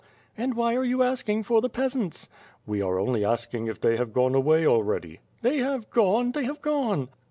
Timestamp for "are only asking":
2.81-3.67